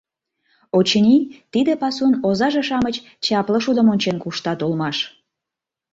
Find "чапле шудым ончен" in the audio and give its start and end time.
3.25-4.17